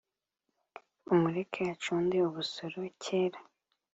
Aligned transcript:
umureke 1.13 1.61
acunde 1.73 2.17
ubusoro 2.29 2.79
kera 3.03 3.39